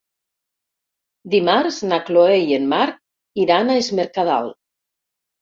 [1.33, 2.99] Dimarts na Chloé i en Marc
[3.45, 4.53] iran a Es Mercadal.